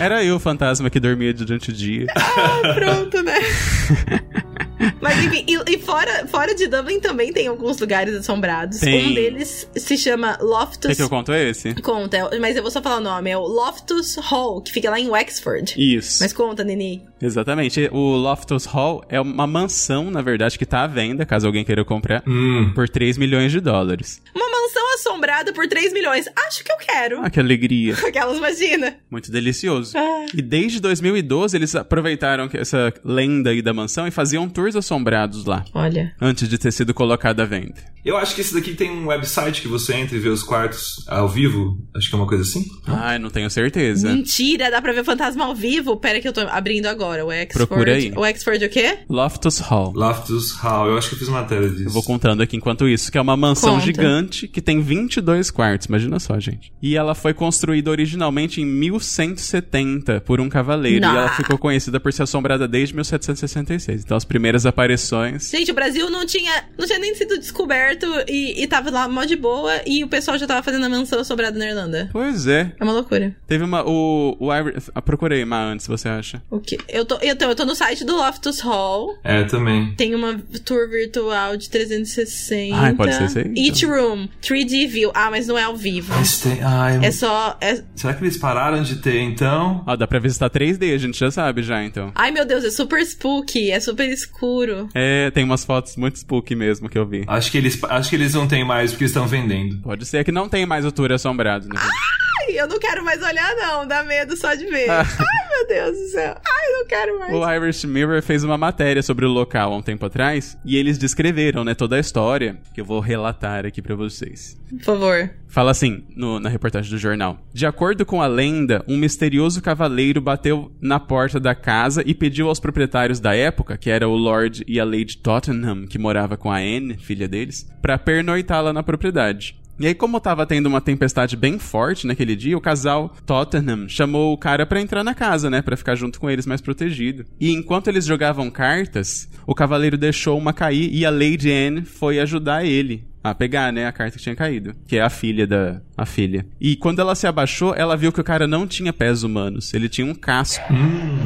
[0.00, 2.06] Era eu o fantasma que dormia durante o dia.
[2.14, 3.38] Ah, pronto, né?
[5.00, 8.80] Mas enfim, e, e fora, fora de Dublin também tem alguns lugares assombrados.
[8.80, 9.10] Tem.
[9.10, 10.96] Um deles se chama Quer Loftus.
[10.96, 11.74] que eu conto esse?
[11.74, 13.30] Conta, mas eu vou só falar o nome.
[13.30, 15.74] É o Loftus Hall, que fica lá em Wexford.
[15.76, 16.22] Isso.
[16.22, 17.02] Mas conta, Nini.
[17.20, 17.88] Exatamente.
[17.92, 21.84] O Loftus Hall é uma mansão, na verdade, que tá à venda, caso alguém queira
[21.84, 22.72] comprar, hum.
[22.74, 24.22] por 3 milhões de dólares.
[24.34, 26.28] Uma mansão assombrada por 3 milhões.
[26.46, 27.20] Acho que eu quero.
[27.22, 27.94] Ah, que alegria.
[28.06, 28.96] Aquelas, imagina.
[29.10, 29.96] Muito delicioso.
[29.96, 30.26] Ah.
[30.34, 35.44] E desde 2012 eles aproveitaram que essa lenda aí da mansão e faziam tours assombrados
[35.44, 36.14] lá, Olha.
[36.20, 37.74] antes de ter sido colocada à venda.
[38.04, 41.04] Eu acho que esse daqui tem um website que você entra e vê os quartos
[41.08, 41.76] ao vivo.
[41.94, 42.64] Acho que é uma coisa assim.
[42.86, 44.08] Ai, não tenho certeza.
[44.08, 45.96] Mentira, dá pra ver o fantasma ao vivo?
[45.98, 47.26] Pera que eu tô abrindo agora.
[47.26, 47.66] O Exford.
[47.66, 48.10] Procura aí.
[48.16, 49.00] O Exford o quê?
[49.10, 49.92] Loftus Hall.
[49.94, 50.86] Loftus Hall.
[50.86, 51.84] Eu acho que eu fiz matéria disso.
[51.84, 53.84] Eu vou contando aqui enquanto isso, que é uma mansão Conta.
[53.84, 56.72] gigante que tem 22 quartos, imagina só, gente.
[56.80, 61.12] E ela foi construída originalmente em 1170 por um cavaleiro Nah.
[61.14, 64.02] e ela ficou conhecida por ser assombrada desde 1766.
[64.04, 68.62] Então as primeiras aparições Gente, o Brasil não tinha, não tinha nem sido descoberto e,
[68.62, 71.58] e tava lá mó de boa e o pessoal já tava fazendo a mansão assombrada
[71.58, 72.08] na Irlanda.
[72.12, 72.72] Pois é.
[72.78, 73.34] É uma loucura.
[73.46, 73.82] Teve uma.
[73.84, 74.36] O.
[74.38, 76.40] o Ivor- ah, procurei uma antes, você acha?
[76.50, 76.78] O quê?
[76.88, 79.18] Eu tô, eu, tô, eu tô no site do Loftus Hall.
[79.24, 79.94] É, também.
[79.96, 82.76] Tem uma tour virtual de 360.
[82.76, 83.64] Ai, pode ser isso aí, então.
[83.64, 85.10] Each room, 3D view.
[85.14, 86.12] Ah, mas não é ao vivo.
[86.14, 86.60] Mas tem.
[86.62, 87.56] Ai, É só.
[87.60, 89.82] é- Será que eles pararam de ter então?
[89.86, 92.12] Ó, dá pra visitar 3D, a gente já sabe já, então.
[92.14, 94.67] Ai, meu Deus, é super spooky, é super escuro.
[94.94, 97.24] É, tem umas fotos muito spooky mesmo que eu vi.
[97.26, 99.80] Acho que eles, acho que eles não têm mais porque estão vendendo.
[99.82, 101.74] Pode ser que não tem mais o tour assombrado, né?
[101.78, 103.86] Ai, eu não quero mais olhar, não.
[103.86, 104.88] Dá medo só de ver.
[104.90, 105.04] Ai,
[105.50, 106.36] meu Deus do céu.
[106.44, 106.57] Ai,
[106.88, 107.32] quero mais.
[107.34, 110.98] O Irish Mirror fez uma matéria sobre o local há um tempo atrás e eles
[110.98, 114.58] descreveram, né, toda a história que eu vou relatar aqui pra vocês.
[114.70, 115.30] Por favor.
[115.46, 117.38] Fala assim, no- na reportagem do jornal.
[117.54, 122.48] De acordo com a lenda, um misterioso cavaleiro bateu na porta da casa e pediu
[122.48, 126.50] aos proprietários da época, que era o Lord e a Lady Tottenham, que morava com
[126.50, 129.56] a Anne, filha deles, pra pernoitá-la na propriedade.
[129.80, 134.32] E aí, como tava tendo uma tempestade bem forte naquele dia, o casal Tottenham chamou
[134.32, 135.62] o cara pra entrar na casa, né?
[135.62, 137.24] Pra ficar junto com eles mais protegido.
[137.40, 142.18] E enquanto eles jogavam cartas, o cavaleiro deixou uma cair e a Lady Anne foi
[142.18, 145.80] ajudar ele a pegar, né, a carta que tinha caído, que é a filha da
[145.98, 146.46] a filha.
[146.60, 149.88] E quando ela se abaixou, ela viu que o cara não tinha pés humanos, ele
[149.88, 150.64] tinha um casco.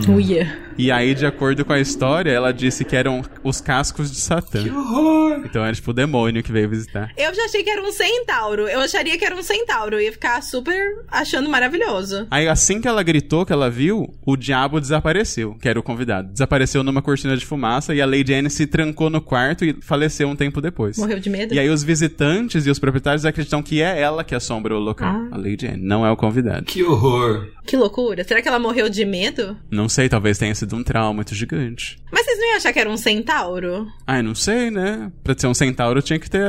[0.09, 0.59] Uia.
[0.79, 4.63] E aí, de acordo com a história, ela disse que eram os cascos de Satã.
[4.63, 5.43] Que horror!
[5.45, 7.13] Então era tipo o demônio que veio visitar.
[7.17, 8.67] Eu já achei que era um centauro.
[8.67, 9.97] Eu acharia que era um centauro.
[9.97, 12.27] Eu ia ficar super achando maravilhoso.
[12.31, 16.33] Aí assim que ela gritou que ela viu, o diabo desapareceu, que era o convidado.
[16.33, 20.29] Desapareceu numa cortina de fumaça e a Lady Anne se trancou no quarto e faleceu
[20.29, 20.97] um tempo depois.
[20.97, 21.53] Morreu de medo?
[21.53, 25.09] E aí os visitantes e os proprietários acreditam que é ela que assombra o local.
[25.09, 25.29] Ah.
[25.33, 26.65] A Lady Anne, não é o convidado.
[26.65, 27.49] Que horror!
[27.65, 28.25] Que loucura.
[28.25, 29.57] Será que ela morreu de medo?
[29.71, 31.99] Não sei, talvez tenha sido um trauma muito gigante.
[32.11, 33.87] Mas vocês não iam achar que era um centauro?
[34.07, 35.11] Ai, não sei, né?
[35.23, 36.45] Pra ser um centauro tinha que ter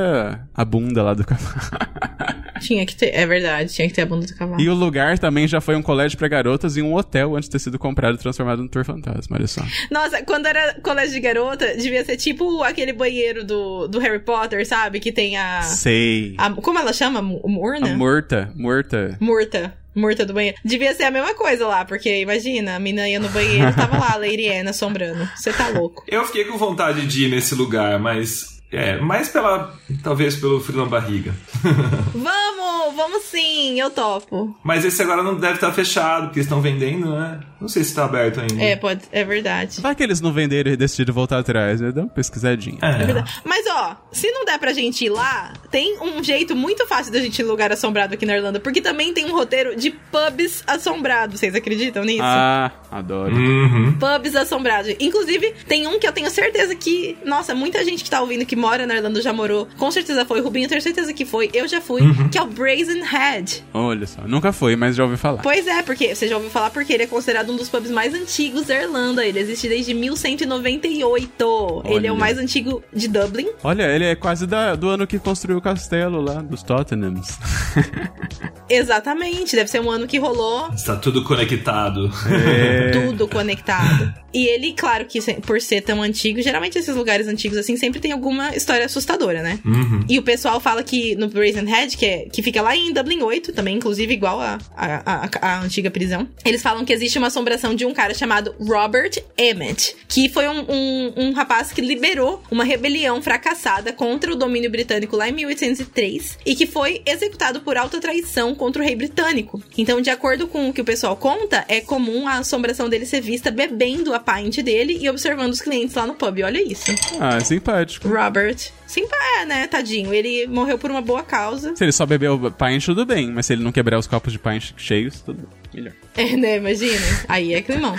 [0.53, 1.53] a, bunda lá do cavalo.
[2.61, 3.13] Tinha que ter.
[3.13, 4.61] É verdade, tinha que ter a bunda do cavalo.
[4.61, 7.51] e o lugar também já foi um colégio pra garotas e um hotel antes de
[7.51, 9.61] ter sido comprado e transformado num tour fantasma, olha só.
[9.91, 14.65] Nossa, quando era colégio de garota, devia ser tipo aquele banheiro do, do Harry Potter,
[14.65, 15.01] sabe?
[15.01, 15.61] Que tem a.
[15.63, 16.35] Sei.
[16.37, 17.21] a- como ela chama?
[17.21, 17.91] Mu- Murna?
[17.93, 19.17] A morta, morta.
[19.19, 19.73] Murta.
[19.95, 20.57] Murta do banheiro.
[20.65, 23.97] Devia ser a mesma coisa lá, porque imagina, a mina ia no banheiro e tava
[23.99, 25.29] lá, a Lady Anne assombrando.
[25.35, 26.03] Você tá louco.
[26.07, 28.59] Eu fiquei com vontade de ir nesse lugar, mas.
[28.73, 29.73] É, mais pela.
[30.01, 31.33] Talvez pelo frio na barriga.
[32.13, 34.55] Vamos, vamos sim, eu topo.
[34.63, 37.39] Mas esse agora não deve estar fechado, porque eles estão vendendo, né?
[37.59, 38.61] Não sei se tá aberto ainda.
[38.61, 39.81] É, pode, é verdade.
[39.81, 41.91] Vai que eles não venderam e decidiram voltar atrás, né?
[41.91, 42.77] Dá uma pesquisadinha.
[42.81, 43.01] É.
[43.01, 43.41] É verdade.
[43.43, 47.19] Mas ó, se não der pra gente ir lá, tem um jeito muito fácil da
[47.19, 50.63] gente ir em lugar assombrado aqui na Irlanda, porque também tem um roteiro de pubs
[50.67, 51.39] assombrados.
[51.39, 52.21] Vocês acreditam nisso?
[52.21, 53.33] Ah, adoro.
[53.35, 53.97] Uhum.
[53.97, 54.93] Pubs assombrados.
[54.99, 58.55] Inclusive, tem um que eu tenho certeza que, nossa, muita gente que tá ouvindo que
[58.63, 59.67] mora na Irlanda já morou.
[59.77, 60.39] Com certeza foi.
[60.39, 61.49] Rubinho, eu tenho certeza que foi.
[61.53, 62.01] Eu já fui.
[62.31, 63.63] Que é o Brazen Head.
[63.73, 65.41] Olha só, nunca foi, mas já ouvi falar.
[65.41, 68.13] Pois é, porque você já ouviu falar porque ele é considerado um dos pubs mais
[68.13, 69.25] antigos da Irlanda.
[69.25, 71.83] Ele existe desde 1198.
[71.85, 72.19] Ele é o Olha.
[72.19, 73.47] mais antigo de Dublin.
[73.63, 77.37] Olha, ele é quase da- do ano que construiu o castelo lá, dos Tottenhams.
[78.69, 82.09] Exatamente, deve ser um ano que rolou Está tudo conectado.
[82.29, 82.91] É.
[82.91, 84.13] tudo conectado.
[84.33, 88.11] E ele, claro que por ser tão antigo, geralmente esses lugares antigos assim sempre tem
[88.11, 89.59] alguma história assustadora, né?
[89.65, 90.05] Uhum.
[90.09, 93.21] E o pessoal fala que no Brazen Head, que, é, que fica lá em Dublin
[93.21, 97.27] 8, também, inclusive igual a, a, a- a antiga prisão, eles falam que existe uma
[97.27, 102.41] assombração de um cara chamado Robert Emmett, que foi um, um, um rapaz que liderou
[102.49, 107.77] uma rebelião fracassada contra o domínio britânico lá em 1803 e que foi executado por
[107.77, 109.61] alta traição contra o rei britânico.
[109.77, 113.21] Então, de acordo com o que o pessoal conta, é comum a assombração dele ser
[113.21, 116.39] vista bebendo a pint dele e observando os clientes lá no pub.
[116.43, 116.91] Olha isso.
[117.19, 118.07] Ah, simpático.
[118.07, 118.71] Robert.
[118.93, 119.07] Sim,
[119.39, 120.13] é, né, tadinho.
[120.13, 121.75] Ele morreu por uma boa causa.
[121.75, 123.31] Se ele só bebeu pint, tudo bem.
[123.31, 125.49] Mas se ele não quebrar os copos de pint cheios, tudo.
[125.73, 125.93] Melhor.
[126.15, 127.01] É, né, imagina.
[127.27, 127.95] Aí é climão.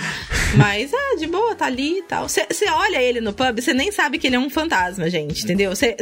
[0.55, 2.29] Mas, ah, de boa, tá ali e tal.
[2.29, 5.71] Você olha ele no pub, você nem sabe que ele é um fantasma, gente, entendeu?
[5.71, 5.97] Você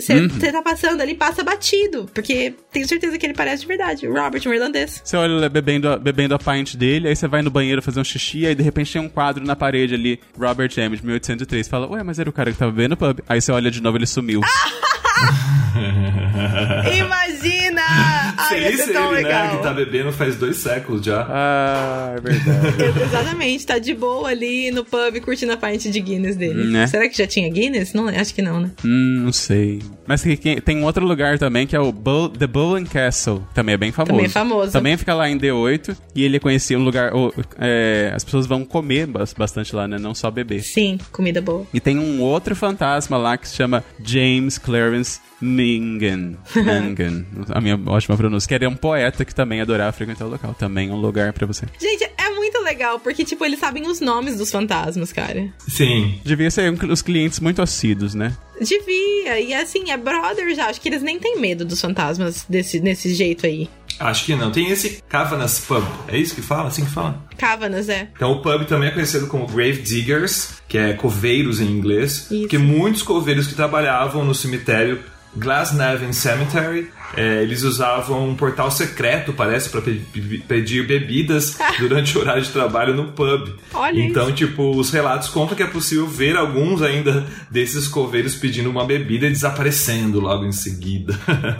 [0.51, 2.07] tá passando ali, passa batido.
[2.13, 4.07] Porque tenho certeza que ele parece de verdade.
[4.07, 5.01] Robert, um irlandês.
[5.03, 7.99] Você olha ele bebendo a, bebendo a pint dele, aí você vai no banheiro fazer
[7.99, 11.67] um xixi, aí de repente tem um quadro na parede ali, Robert Emmett, 1803.
[11.67, 13.21] Fala, ué, mas era o cara que tava bebendo no pub.
[13.27, 14.41] Aí você olha de novo, ele sumiu.
[16.99, 18.22] Imagina!
[18.37, 19.47] Ai, Feliz tão ele, legal.
[19.47, 19.57] né?
[19.57, 21.25] Que tá bebendo faz dois séculos já.
[21.29, 23.01] Ah, é verdade.
[23.03, 26.63] Exatamente, tá de boa ali no pub curtindo a pint de Guinness dele.
[26.65, 26.87] Né?
[26.87, 27.93] Será que já tinha Guinness?
[27.93, 28.71] Não, acho que não, né?
[28.83, 29.81] hum, não sei.
[30.05, 33.43] Mas tem, um outro lugar também, que é o Bull, The Bull and Castle.
[33.53, 34.11] Também é bem famoso.
[34.11, 34.71] Também é famoso.
[34.71, 35.95] Também fica lá em D8.
[36.15, 37.11] E ele conhecia um lugar...
[37.59, 39.97] é, as pessoas vão comer bas- bastante lá, né?
[39.97, 40.61] Não só beber.
[40.63, 41.65] Sim, comida boa.
[41.73, 46.37] E tem um outro fantasma lá que se chama James Clarence Mingen.
[46.55, 47.25] Mingen.
[47.53, 48.47] A minha ótima pronúncia.
[48.47, 50.53] Que ele é um poeta que também adorava frequentar o local.
[50.53, 51.65] Também um lugar pra você.
[51.79, 55.47] Gente, é muito legal, porque, tipo, eles sabem os nomes dos fantasmas, cara.
[55.67, 56.19] Sim.
[56.23, 58.35] Devia ser um- os clientes muito assíduos, né?
[58.59, 59.39] Devia.
[59.39, 60.67] E assim, é brother já.
[60.67, 63.69] Acho que eles nem têm medo dos fantasmas desse, desse jeito aí.
[63.99, 64.51] Acho que não.
[64.51, 65.83] Tem esse Cavanas Pub.
[66.07, 66.67] É isso que fala?
[66.67, 67.23] Assim que fala?
[67.37, 68.09] Cávanas, é.
[68.15, 72.27] Então o pub também é conhecido como Grave Diggers, que é coveiros em inglês.
[72.31, 72.41] Isso.
[72.41, 74.99] Porque muitos coveiros que trabalhavam no cemitério
[75.37, 82.41] Glasnevin Cemetery, é, eles usavam um portal secreto, parece, para pedir bebidas durante o horário
[82.41, 83.49] de trabalho no pub.
[83.73, 88.69] Olha então, tipo, os relatos contam que é possível ver alguns ainda desses coveiros pedindo
[88.69, 91.17] uma bebida e desaparecendo logo em seguida.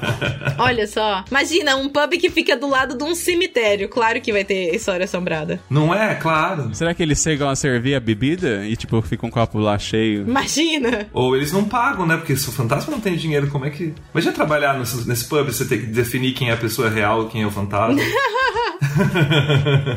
[0.58, 1.24] Olha só.
[1.30, 3.88] Imagina, um pub que fica do lado de um cemitério.
[3.90, 5.60] Claro que vai ter história assombrada.
[5.70, 6.16] Não é?
[6.16, 6.74] Claro.
[6.74, 10.24] Será que eles chegam a servir a bebida e, tipo, fica um copo lá cheio?
[10.28, 11.08] Imagina.
[11.14, 12.18] Ou eles não pagam, né?
[12.18, 13.94] Porque se o fantasma não tem dinheiro, como é que.
[14.14, 17.28] Imagina trabalhar nesse, nesse pub pub, você tem que definir quem é a pessoa real,
[17.28, 18.02] quem é o fantasma.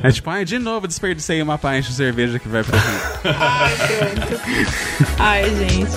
[0.03, 2.83] É tipo, ai, de novo desperdicei uma pint de cerveja que vai pra mim.
[3.25, 4.41] Ai, pronto.
[5.19, 5.91] Ai, gente.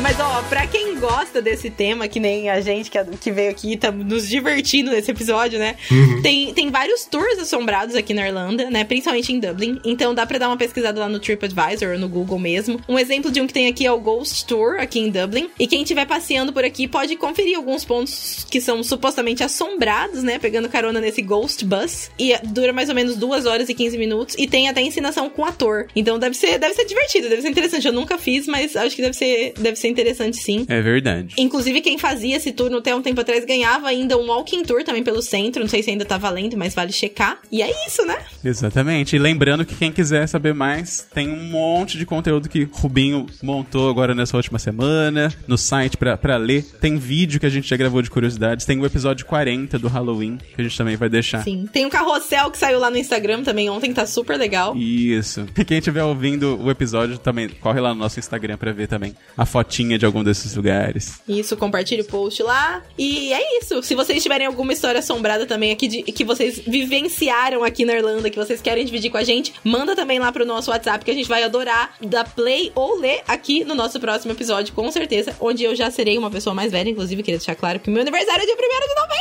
[0.00, 3.76] Mas, ó, pra quem gosta desse tema, que nem a gente que, que veio aqui,
[3.76, 5.76] tá nos divertindo nesse episódio, né?
[5.90, 6.22] Uhum.
[6.22, 8.82] Tem, tem vários tours assombrados aqui na Irlanda, né?
[8.84, 9.78] Principalmente em Dublin.
[9.84, 12.80] Então dá pra dar uma pesquisada lá no TripAdvisor ou no Google mesmo.
[12.88, 15.50] Um exemplo de um que tem aqui é o Ghost Tour, aqui em Dublin.
[15.58, 20.38] E quem estiver passeando por aqui pode conferir alguns pontos que são supostamente assombrados, né?
[20.38, 22.10] Pegando carona nesse Ghost Bus.
[22.18, 24.34] E dura mais ou menos 2 horas e 15 minutos.
[24.38, 25.88] E tem até ensinação com ator.
[25.94, 27.86] Então deve ser, deve ser divertido, deve ser interessante.
[27.86, 30.64] Eu nunca fiz, mas acho que deve ser, deve ser interessante sim.
[30.68, 31.34] É verdade.
[31.38, 35.02] Inclusive, quem fazia esse tour até um tempo atrás ganhava ainda um walking tour também
[35.02, 35.60] pelo centro.
[35.60, 37.38] Não sei se ainda tá valendo, mas vale checar.
[37.50, 38.18] E é isso, né?
[38.44, 39.16] Exatamente.
[39.16, 43.90] E lembrando que quem quiser saber mais, tem um monte de conteúdo que Rubinho montou
[43.90, 46.64] agora nessa última semana, no site pra, pra ler.
[46.80, 48.66] Tem vídeo que a gente já gravou de curiosidades.
[48.66, 51.42] Tem o episódio 40 do Halloween, que a gente também vai deixar.
[51.42, 51.68] Sim.
[51.72, 54.76] Tem um carrossel que saiu lá no Instagram também ontem, tá super legal.
[54.76, 55.46] Isso.
[55.56, 59.14] E quem estiver ouvindo o episódio também, corre lá no nosso Instagram pra ver também
[59.36, 61.20] a fotinha de algum desses lugares.
[61.28, 62.82] Isso, compartilhe o post lá.
[62.96, 63.82] E é isso.
[63.82, 68.30] Se vocês tiverem alguma história assombrada também aqui de, que vocês vivenciaram aqui na Irlanda,
[68.30, 71.14] que vocês querem dividir com a gente, manda também lá pro nosso WhatsApp que a
[71.14, 75.64] gente vai adorar dar play ou ler aqui no nosso próximo episódio, com certeza, onde
[75.64, 78.42] eu já serei uma pessoa mais velha, inclusive queria deixar claro que o meu aniversário
[78.42, 79.18] é dia 1 de novembro.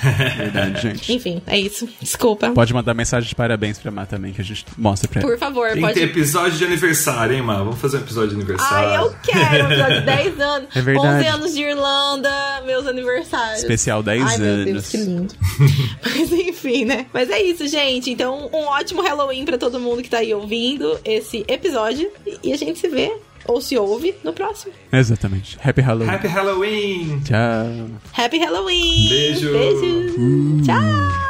[0.36, 1.12] Verdade, gente.
[1.12, 1.88] Enfim, é isso.
[2.00, 2.50] Desculpa.
[2.50, 5.30] Pode mandar mensagem de parabéns pra Má também, que a gente mostra pra ela.
[5.30, 7.58] Por favor, Tem pode ter episódio de aniversário, hein, Má?
[7.58, 8.88] Vamos fazer um episódio de aniversário.
[8.88, 10.68] Ai, eu quero um episódio de 10 anos.
[10.74, 11.26] É verdade.
[11.26, 13.60] 11 anos de Irlanda, meus aniversários.
[13.60, 14.88] Especial 10 Ai, meu Deus, anos.
[14.88, 15.34] que lindo.
[16.04, 17.06] Mas enfim, né?
[17.12, 18.10] Mas é isso, gente.
[18.10, 22.10] Então, um ótimo Halloween pra todo mundo que tá aí ouvindo esse episódio.
[22.42, 23.12] E a gente se vê,
[23.46, 24.72] ou se ouve, no próximo.
[24.92, 25.58] Exatamente.
[25.62, 26.10] Happy Halloween.
[26.10, 27.20] Happy Halloween!
[27.24, 27.90] Tchau.
[28.12, 29.08] Happy Halloween!
[29.08, 29.52] Beijo.
[29.52, 30.62] Beijo!
[30.64, 31.29] Tchau!